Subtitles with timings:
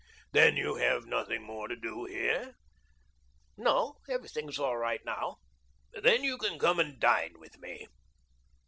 [0.31, 2.55] "Then you have nothing more to do here?"
[3.55, 5.37] "No—everything is all right now."
[5.93, 7.85] "Then you can come and dine with me?"